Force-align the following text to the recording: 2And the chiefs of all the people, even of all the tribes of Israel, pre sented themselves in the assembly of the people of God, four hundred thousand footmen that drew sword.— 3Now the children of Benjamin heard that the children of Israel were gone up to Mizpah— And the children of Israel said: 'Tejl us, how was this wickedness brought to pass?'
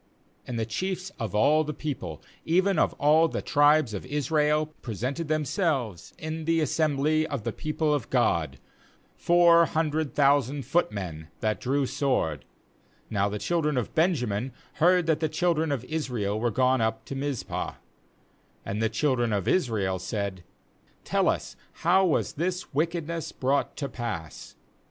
2And 0.47 0.57
the 0.57 0.65
chiefs 0.65 1.11
of 1.19 1.35
all 1.35 1.63
the 1.63 1.75
people, 1.75 2.23
even 2.43 2.79
of 2.79 2.93
all 2.93 3.27
the 3.27 3.43
tribes 3.43 3.93
of 3.93 4.03
Israel, 4.07 4.73
pre 4.81 4.95
sented 4.95 5.27
themselves 5.27 6.15
in 6.17 6.45
the 6.45 6.59
assembly 6.59 7.27
of 7.27 7.43
the 7.43 7.51
people 7.53 7.93
of 7.93 8.09
God, 8.09 8.57
four 9.15 9.67
hundred 9.67 10.15
thousand 10.15 10.65
footmen 10.65 11.27
that 11.41 11.61
drew 11.61 11.85
sword.— 11.85 12.45
3Now 13.11 13.29
the 13.29 13.37
children 13.37 13.77
of 13.77 13.93
Benjamin 13.93 14.53
heard 14.81 15.05
that 15.05 15.19
the 15.19 15.29
children 15.29 15.71
of 15.71 15.85
Israel 15.85 16.39
were 16.39 16.49
gone 16.49 16.81
up 16.81 17.05
to 17.05 17.13
Mizpah— 17.13 17.75
And 18.65 18.81
the 18.81 18.89
children 18.89 19.31
of 19.31 19.47
Israel 19.47 19.99
said: 19.99 20.43
'Tejl 21.05 21.29
us, 21.29 21.55
how 21.85 22.07
was 22.07 22.33
this 22.33 22.73
wickedness 22.73 23.31
brought 23.31 23.77
to 23.77 23.87
pass?' 23.87 24.55